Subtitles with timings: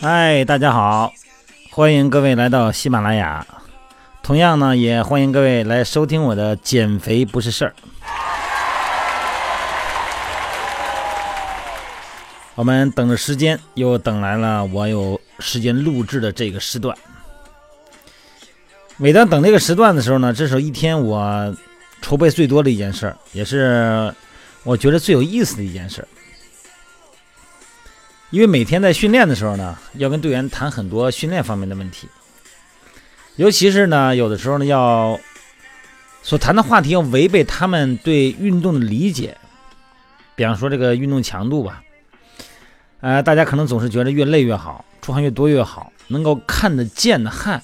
[0.00, 1.12] 嗨，大家好，
[1.70, 3.46] 欢迎各位来到喜马拉雅。
[4.22, 7.74] 同样呢，也欢迎各位来收听我的减肥不是事儿。
[12.54, 16.96] 我们等着时间，又等来了我有时间录制的这个时段。
[18.96, 21.54] 每当等这个时段的时候呢，这是一天我
[22.00, 24.12] 筹备最多的一件事儿，也是
[24.64, 26.08] 我觉得最有意思的一件事儿。
[28.30, 32.08] 因为每天在训练的时候呢，要跟队员谈很多训练方面的问题，
[33.36, 35.18] 尤其是呢，有的时候呢，要
[36.22, 39.36] 所谈的话题要违背他们对运动的理解。
[40.36, 41.82] 比方说这个运动强度吧，
[43.00, 47.62] 呃，大家可能总是觉得越累越好，出汗越多越好，能够看得见的汗，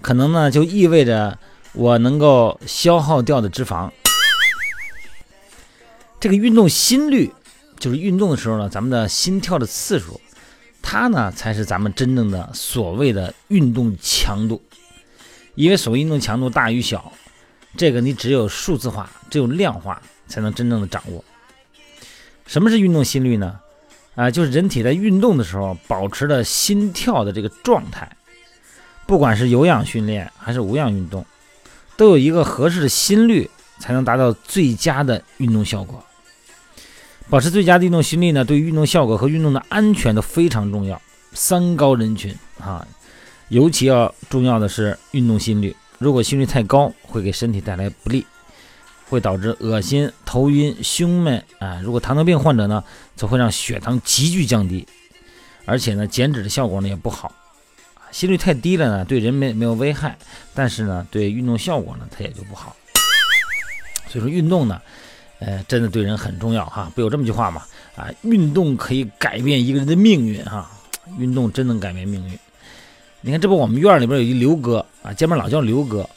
[0.00, 1.36] 可能呢就意味着
[1.76, 3.88] 我能够消耗掉的脂肪。
[6.18, 7.32] 这个运动心率。
[7.78, 10.18] 就是运动的时候呢，咱们的心跳的次数，
[10.80, 14.62] 它呢才是咱们真正的所谓的运动强度。
[15.56, 17.12] 因为所谓运动强度大与小，
[17.76, 21.22] 这个你只有数字化，只有量化，才能真正的掌握。
[22.46, 23.60] 什么是运动心率呢？
[24.14, 28.10] 啊，就是人体在运动的时候保持的心跳的这个状态。
[29.04, 31.26] 不管是有氧训练还是无氧运动，
[31.96, 36.02] 都有一个合适的心率，才能达到最佳的运动效果。
[37.28, 41.00] 保持最佳的运动心率呢，对于运动效果和运动的安全都非常重要。
[41.32, 42.86] 三高人群啊，
[43.48, 45.74] 尤其要重要的是运动心率。
[45.98, 48.24] 如果心率太高，会给身体带来不利，
[49.08, 51.80] 会导致恶心、头晕、胸闷啊。
[51.82, 52.84] 如果糖尿病患者呢，
[53.16, 54.86] 则会让血糖急剧降低，
[55.64, 57.32] 而且呢，减脂的效果呢也不好。
[58.16, 60.16] 心率太低了呢，对人没没有危害，
[60.54, 62.74] 但是呢，对运动效果呢，它也就不好。
[64.08, 64.80] 所以说运动呢。
[65.38, 67.60] 呃，真的对人很重要哈，不有这么句话吗？
[67.94, 70.66] 啊，运动可以改变一个人的命运哈，
[71.18, 72.38] 运动真能改变命运。
[73.20, 76.08] 你看，这不我们院里边有一刘哥啊，见面老叫刘哥。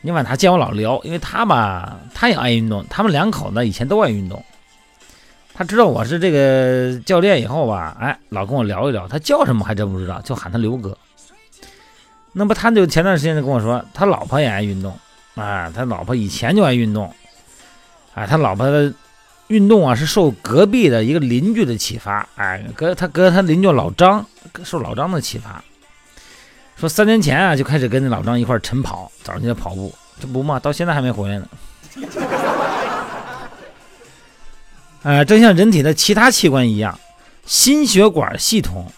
[0.00, 4.42] 你晚他见我老聊，因为他吧，他也爱运动，他们两口子以前都爱运动。
[5.52, 9.06] 他知道我是这个教练以后吧，哎，老跟我聊一聊。
[9.06, 10.96] 他叫什么还真不知道，就喊他刘哥。
[12.32, 14.96] 那不，他就前段时间就跟我说，他老婆也爱运动
[15.34, 17.12] 啊，他老婆以前就爱运动。
[18.14, 18.92] 哎，他老婆的
[19.48, 22.26] 运动啊，是受隔壁的一个邻居的启发。
[22.36, 24.24] 哎，隔他隔他邻居老张，
[24.64, 25.62] 受老张的启发，
[26.76, 31.48] 说三年前啊就开始跟那老张一块晨跑，早上起来跑步，这不嘛，到现在还没回来呢。
[35.02, 36.98] 哎，正像人体的其他器官一样，
[37.46, 38.92] 心血管系统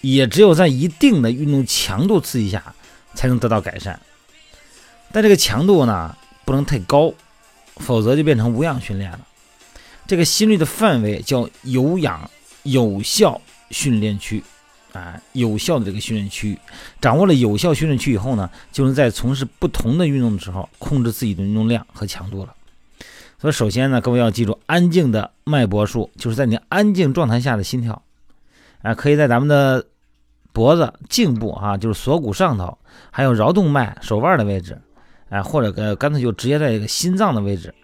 [0.00, 2.74] 也只有在一定的运动强度刺激下
[3.14, 4.00] 才能得到改善，
[5.12, 7.12] 但这个强度呢，不能太高。
[7.80, 9.20] 否则就变成无氧训练了。
[10.04, 12.28] 这个心率的范围叫有氧
[12.64, 13.40] 有效
[13.70, 14.42] 训练区
[14.92, 16.58] 啊，有效的这个训练区，
[17.00, 22.52] 掌握了有效训练区以后呢，就能在从事不同的运动的时候控制自己的运动量和强度了。
[23.40, 28.02] 所以，首先呢，各位要记住，安静的脉搏数就是在你安静状态下的心跳
[28.82, 29.86] 啊，可以在咱们的
[30.52, 32.76] 脖子颈部啊，就是锁骨上头，
[33.12, 34.80] 还有桡动脉手腕的位置。
[35.28, 37.74] 哎，或者呃，干脆就直接在这个心脏的位置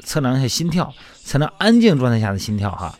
[0.00, 0.92] 测量一下心跳，
[1.22, 2.98] 才能安静状态下的心跳哈。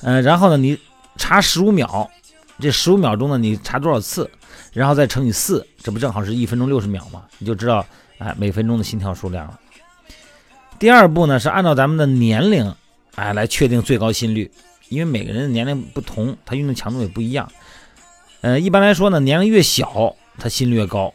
[0.00, 0.78] 呃，然后呢，你
[1.16, 2.10] 查十五秒，
[2.58, 4.30] 这十五秒钟呢，你查多少次，
[4.72, 7.22] 然后再乘以四，这不正好是一分钟六十秒吗？
[7.38, 7.84] 你就知道
[8.18, 9.60] 哎每分钟的心跳数量了。
[10.78, 12.74] 第二步呢，是按照咱们的年龄
[13.14, 14.50] 哎来确定最高心率，
[14.88, 17.50] 因为每个人的年龄不同，他运动强度也不一样。
[18.42, 21.12] 呃，一般来说呢，年龄越小，他心率越高。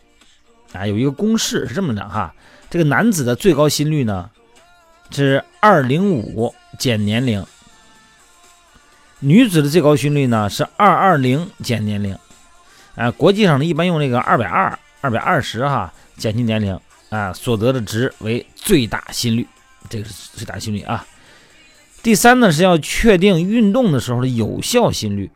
[0.73, 2.33] 啊，有一个公式是这么的哈，
[2.69, 4.29] 这个男子的最高心率呢
[5.11, 7.45] 是二零五减年龄，
[9.19, 12.17] 女子的最高心率呢是二二零减年龄。
[12.95, 16.79] 啊，国际上呢一般用这个二百二、二百二十哈减去年龄
[17.11, 19.45] 啊，所得的值为最大心率，
[19.89, 21.05] 这个是最大心率啊。
[22.01, 25.29] 第三呢是要确定运动的时候的有效心率。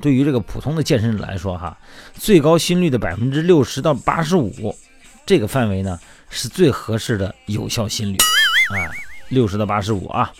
[0.00, 1.78] 对于这个普通的健身者来说，哈，
[2.14, 4.74] 最高心率的百分之六十到八十五，
[5.24, 5.98] 这个范围呢
[6.28, 8.16] 是最合适的有效心率
[8.74, 8.90] 啊，
[9.28, 10.32] 六十到八十五啊，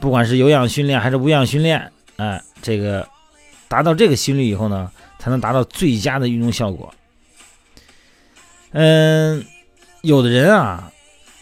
[0.00, 3.08] 不管是有氧训练还是无氧训练，哎，这个
[3.68, 4.90] 达到这个心率以后呢，
[5.20, 6.92] 才能达到最佳的运动效果。
[8.72, 9.44] 嗯，
[10.02, 10.92] 有的人啊，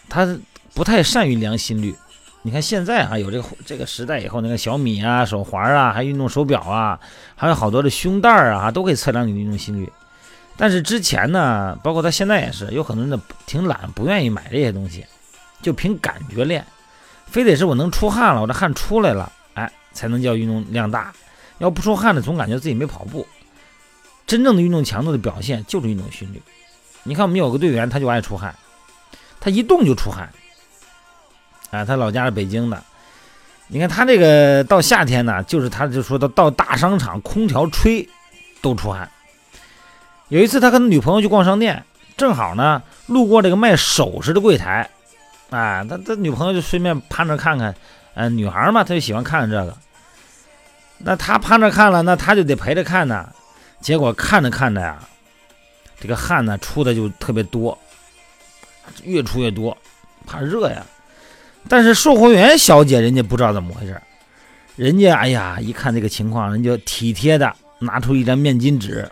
[0.09, 0.39] 他
[0.75, 1.95] 不太善于量心率。
[2.43, 6.99] 你看现在啊，有这个这个时代以后，那个小米啊、手环啊，还运动手表啊，
[7.37, 9.91] 还有好多的胸带啊，都可以测量你的运动心率。
[10.57, 15.05] 但是之前呢，包括他现在也是，有很多人挺懒，不愿意买这些东西，
[15.61, 16.65] 就凭感觉练，
[17.27, 21.13] 非得是我能出汗了，我这汗出来了，哎，才能叫运动量大。
[21.59, 23.27] 要不出汗的，总感觉自己没跑步。
[24.27, 26.41] 真正的运动强度的表现就是运动心率。
[27.09, 28.55] 你看，我们有个队员，他就爱出汗，
[29.41, 30.29] 他一动就出汗。
[31.71, 32.83] 啊，他老家是北京的。
[33.69, 38.07] 你看他这个到夏天呢，就是他就说到到大商场，空调吹
[38.61, 39.11] 都出汗。
[40.29, 41.83] 有一次，他跟他女朋友去逛商店，
[42.19, 44.91] 正好呢路过这个卖首饰的柜台，
[45.49, 47.75] 啊，他他女朋友就顺便趴那看看，
[48.13, 49.75] 嗯，女孩嘛，她就喜欢看看这个。
[50.99, 53.27] 那他趴那看了，那他就得陪着看呢。
[53.81, 54.99] 结果看着看着呀，
[56.01, 57.77] 这个汗呢出的就特别多，
[59.05, 59.77] 越出越多，
[60.27, 60.85] 怕热呀。
[61.69, 64.01] 但是售货员小姐人家不知道怎么回事，
[64.77, 69.07] 人家哎呀一看这个情况，人家体贴的拿出一张面巾纸，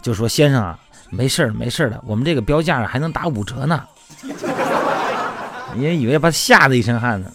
[0.00, 0.78] 就说：“先生啊，
[1.10, 3.84] 没事儿没事儿的，我们这个标价还能打五折呢。”
[5.74, 7.30] 人家以为把他吓得一身汗呢。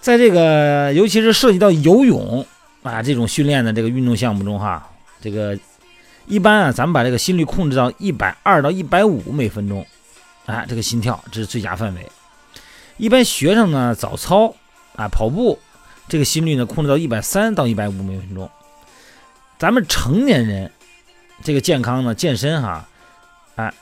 [0.00, 2.46] 在这个尤其是涉及到游泳
[2.82, 4.88] 啊这种训练的这个运动项目中哈。
[5.20, 5.58] 这个
[6.26, 9.86] 一般啊，咱们把这个心率控制到一百二到一百五每分钟，
[10.44, 12.06] 啊，这个心跳这是最佳范围。
[12.96, 14.54] 一般学生呢早操
[14.96, 15.58] 啊跑步，
[16.08, 18.50] 这个心率呢控制到一百三到一百五每分钟。
[19.58, 20.70] 咱们成年人
[21.42, 22.88] 这个健康呢健身哈，
[23.54, 23.72] 啊，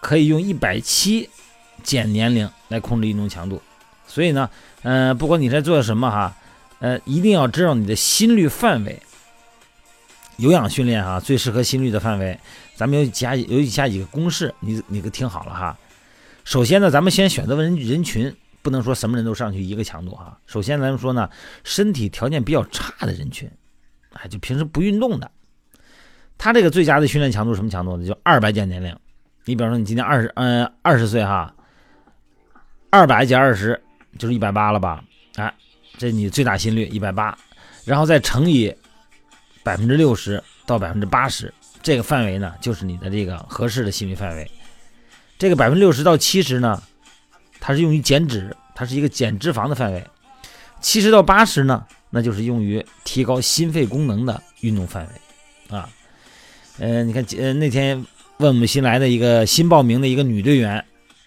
[0.00, 1.28] 可以用一百七
[1.82, 3.60] 减年龄来控制运动强度。
[4.06, 4.48] 所以呢，
[4.82, 6.34] 呃，不管你在做什么哈，
[6.78, 9.00] 呃，一定要知道你的心率范围。
[10.40, 12.40] 有氧训练哈，最适合心率的范围，
[12.74, 15.78] 咱们有几下有以下几个公式，你你可听好了哈。
[16.44, 20.38] 首先呢，咱们先选择人人群，不能说什么人都上去一个强度哈。
[20.46, 21.28] 首先咱们说呢，
[21.62, 23.50] 身体条件比较差的人群，
[24.14, 25.30] 哎，就平时不运动的，
[26.38, 28.06] 他这个最佳的训练强度什么强度呢？
[28.06, 28.96] 就二百减年龄。
[29.44, 31.54] 你比方说你今年二十嗯二十岁哈，
[32.88, 33.78] 二百减二十
[34.18, 35.04] 就是一百八了吧？
[35.34, 35.52] 哎，
[35.98, 37.36] 这你最大心率一百八，
[37.84, 38.74] 然后再乘以。
[39.62, 41.52] 百分之六十到百分之八十
[41.82, 44.50] 这个范围呢，就是你的这个合适的心率范围。
[45.38, 46.82] 这个百分之六十到七十呢，
[47.60, 50.06] 它是用于减脂，它是一个减脂肪的范围。
[50.80, 55.76] 七十到八十呢，那就是用于提高心肺功能的运动范围。
[55.76, 55.88] 啊，
[56.78, 58.04] 嗯，你看，呃，那天
[58.38, 60.84] 问我们新来的一个新报名的一个女队员，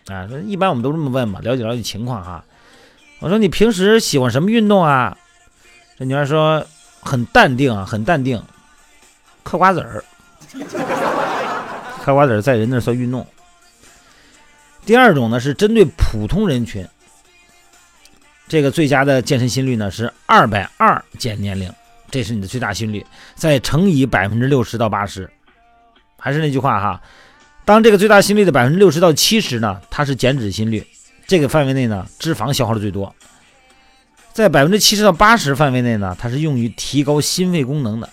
[0.08, 2.46] 啊，一般我们都这么问嘛，了解了解情况哈。
[3.20, 5.18] 我说你平时喜欢什么运动啊？
[5.98, 6.66] 这女孩说。
[7.04, 8.42] 很淡定啊，很淡定，
[9.44, 10.04] 嗑瓜子儿，
[12.04, 13.26] 嗑瓜子儿在人那算运动。
[14.86, 16.88] 第二种呢是针对普通人群，
[18.48, 21.72] 这个最佳的健身心率呢是二百二减年龄，
[22.12, 23.06] 这是你的最大心率，
[23.36, 25.30] 再乘以百分之六十到八十。
[26.18, 27.02] 还是那句话哈，
[27.66, 30.86] 当这个最大心率的百分之六十到七十呢，它是减脂心率，
[31.28, 33.14] 这个范围内呢脂肪消耗的最多。
[34.34, 38.10] 在百分之七十到八十范围内呢，它是用于提高心肺功能的。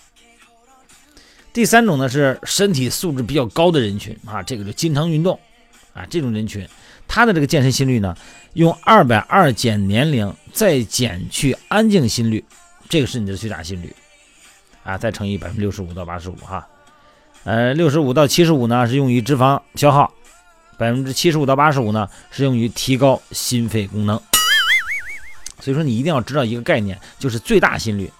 [1.51, 5.37] 第三种呢是身体素质比较高的人群啊，这个就经常运动
[5.93, 6.65] 啊，这种人群，
[7.07, 8.15] 他的这个健身心率呢，
[8.53, 12.45] 用二百二减年龄再减去安静心率，
[12.87, 13.93] 这个是你的最大心率
[14.83, 16.65] 啊，再乘以百分之六十五到八十五哈，
[17.45, 20.13] 呃，六十五到七十五呢是用于脂肪消耗，
[20.77, 24.21] 百分之七十五到八十五呢是用于提高心肺功能。
[25.61, 28.11] 所以说，你一定要知道一个概念，就是最大心率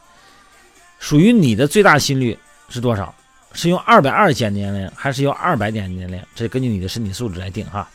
[0.99, 2.37] 属于你的最大心率
[2.69, 3.13] 是多少？
[3.53, 6.23] 是用二百二减年龄，还是用二百减年龄？
[6.33, 7.89] 这根据你的身体素质来定哈。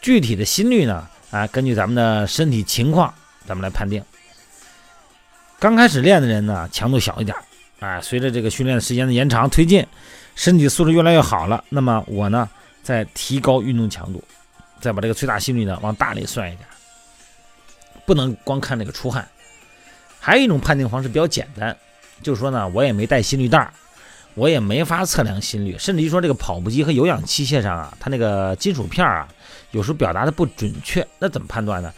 [0.00, 3.12] 具体的心率呢，啊，根据咱们的身体情况，
[3.44, 4.00] 咱们来判定。
[5.58, 7.36] 刚开始练的人呢，强度小一点，
[7.80, 9.84] 啊，随着这个训练时间的延长推进，
[10.36, 12.48] 身体素质越来越好了，那么我呢，
[12.84, 14.22] 再提高运动强度，
[14.80, 16.68] 再把这个最大心率呢往大里算一点。
[18.08, 19.28] 不能光看那个出汗，
[20.18, 21.76] 还有一种判定方式比较简单，
[22.22, 23.70] 就是说呢，我也没带心率带
[24.32, 29.28] 我也没法测量心率，甚至于说这个跑步机和有氧器械上啊，它那个金属片啊，
[29.72, 31.92] 有时候表达的不准确，那怎么判断呢？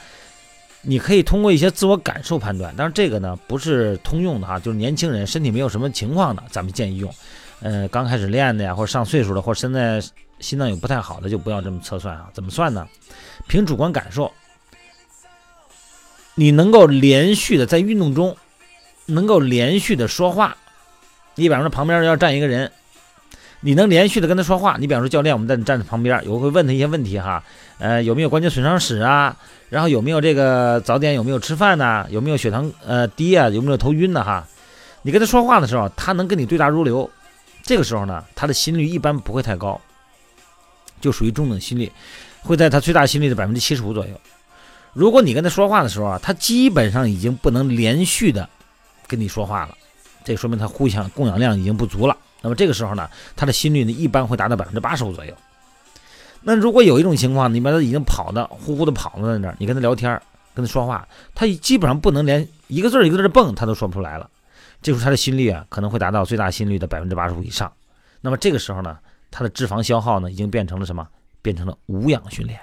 [0.83, 7.15] 你可以通过一些自我感受判断，但是这个呢不是通用的哈，就是年轻人身体没有什么情况的，咱们建议用。
[7.61, 10.03] 呃，刚开始练的呀，或者上岁数的，或者现在
[10.41, 12.29] 心脏有不太好的，就不要这么测算啊。
[12.33, 12.85] 怎么算呢？
[13.47, 14.33] 凭主观感受。
[16.41, 18.35] 你能够连续的在运动中，
[19.05, 20.57] 能够连续的说话。
[21.35, 22.73] 你比方说旁边要站一个人，
[23.61, 24.79] 你能连续的跟他说话。
[24.81, 27.45] 你比方说教练，我们在你站在旁边，有会问他一些问题哈，
[27.79, 29.37] 呃，有没有关节损伤史啊？
[29.69, 32.07] 然后有没有这个早点有没有吃饭呢？
[32.09, 33.51] 有没有血糖呃低啊？
[33.51, 34.49] 有没有头晕的哈？
[35.03, 37.11] 你跟他说话的时候，他能跟你对答如流，
[37.65, 39.79] 这个时候呢，他的心率一般不会太高，
[41.03, 41.93] 就属于中等心率，
[42.41, 44.19] 会在他最大心率的百分之七十五左右。
[44.93, 48.49] 如果你跟他说话的时候啊，他基本上已经不能连续的
[49.07, 49.77] 跟你说话了，
[50.25, 52.17] 这说明他呼氧供氧量已经不足了。
[52.43, 55.35] 那么这个时候呢，他的心率呢一般会达到百分之八十五左右。
[56.43, 60.11] 那如果有一种情况，你把他已经跑的呼呼的跑了在那儿，你跟他聊天，
[60.55, 64.29] 跟他说话，他基本上不能连一个字一个字蹦，他都说不出来了。
[64.83, 67.71] 这时候他的心率啊可能会达到最大心率的百分之八十五以上。
[68.23, 68.99] 那么这个时候呢，
[69.31, 71.07] 他的脂肪消耗呢已经变成了什么？
[71.43, 72.59] 变成了无氧训练。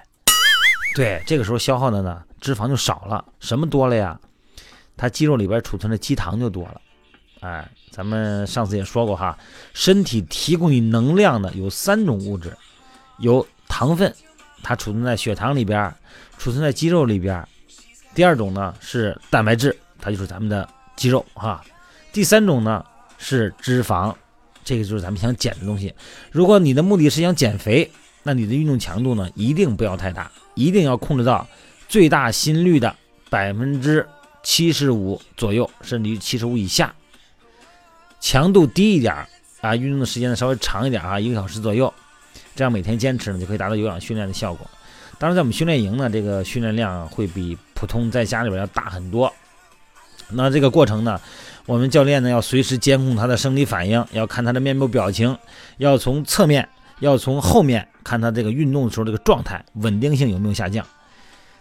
[0.97, 4.19] 对，这个时候消耗的呢脂肪就少了，什么多了呀？
[4.97, 6.81] 它肌肉里边储存的肌糖就多了。
[7.41, 9.37] 哎，咱们上次也说过哈，
[9.75, 12.51] 身体提供你能量的有三种物质，
[13.19, 14.11] 有糖分，
[14.63, 15.93] 它储存在血糖里边，
[16.39, 17.47] 储存在肌肉里边。
[18.15, 21.63] 第二种呢是蛋白质，它就是咱们的肌肉哈。
[22.11, 22.83] 第三种呢
[23.19, 24.11] 是脂肪，
[24.63, 25.93] 这个就是咱们想减的东西。
[26.31, 27.91] 如果你的目的是想减肥，
[28.23, 30.31] 那你的运动强度呢一定不要太大。
[30.55, 31.47] 一定要控制到
[31.87, 32.95] 最大心率的
[33.29, 34.07] 百分之
[34.41, 36.93] 七十五左右，甚至于七十五以下。
[38.19, 39.13] 强度低一点
[39.61, 41.93] 啊，运动的时间呢稍微长一点啊，一个小时左右。
[42.55, 44.67] 这样每天坚持呢，就可以达到有氧训练的效果。
[45.19, 49.31] 当然，在我们训练营呢，这个训练量会比普通在家里边要大很多。
[50.31, 51.21] 那这个过程呢，
[51.67, 55.37] 我们教练呢要随时监控他的生理反应，要看他的面部表情，
[55.77, 56.67] 要从侧面，
[56.99, 57.87] 要从后面。
[58.07, 60.87] 看他这个运动的时候这个状态稳定性有没有下降，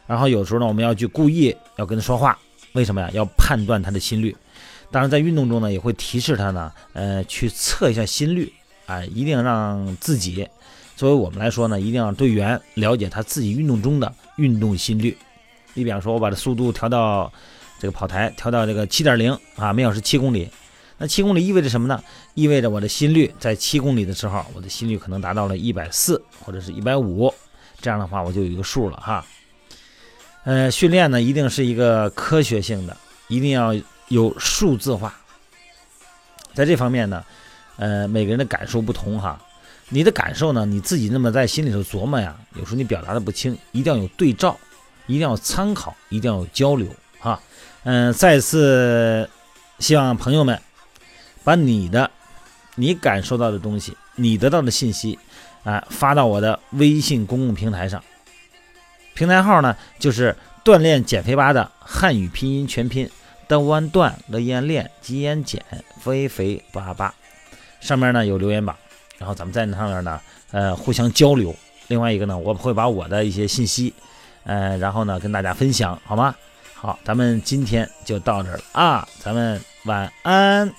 [0.07, 2.39] 然后有时候呢我们要去故意要跟他说话，
[2.75, 3.11] 为什么呀？
[3.13, 4.37] 要判断他的心率。
[4.93, 8.53] 当然在运动中呢也会提示他呢，呃，去测一下心率
[8.87, 10.49] 啊，一定让自己
[10.95, 15.19] 作为我们来说呢，一定要队员了解他自己运动中的运动心率。
[15.75, 17.33] 你比方说，我把这速度调到
[17.81, 20.49] 这个跑台调到这个七点零啊，每小时七公里。
[20.99, 22.03] 那七公里意味着什么呢？
[22.35, 27.33] 意味着我的心率在七公里的时候，我的心率可能达到了一百四或者是一百五，
[27.83, 29.25] 这样的话我就有一个数了哈。
[30.45, 32.97] 呃，训练呢一定是一个科学性的，
[33.29, 33.75] 一定要
[34.09, 35.15] 有数字化。
[36.55, 37.23] 在这方面呢，
[37.77, 39.39] 呃，每个人的感受不同哈。
[39.91, 44.59] 你的感受呢，你自己那么在心里头琢磨呀，有时候你表达的不清，一定要有对照，
[45.07, 46.89] 一定要参考，一定要有交流
[47.19, 47.39] 哈。
[47.85, 49.29] 嗯，再次
[49.79, 50.59] 希望朋友们。
[51.47, 52.11] 把你的、
[52.75, 55.17] 你感受到的东西、你得到的信息，
[55.63, 58.03] 啊，发到我的微信公共平台上。
[59.15, 63.09] 平台号呢，就是锻炼减肥吧的汉语拼音全拼：
[63.47, 65.65] 的弯段了燕练吉言减
[66.01, 67.15] 肥肥八八。
[67.79, 68.75] 上面呢有留言板，
[69.17, 71.55] 然后咱们在那上面呢，呃，互相交流。
[71.87, 73.95] 另外一个呢，我会把我的一些信息，
[74.43, 76.35] 呃，然后呢跟大家分享，好吗？
[76.75, 80.71] 好，咱们今天就到这儿了啊，咱们晚安。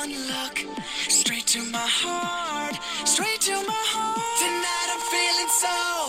[0.00, 0.56] one look,
[1.08, 4.38] straight to my heart, straight to my heart.
[4.40, 5.99] Tonight I'm feeling so.